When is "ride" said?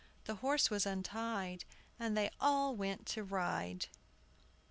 3.23-3.85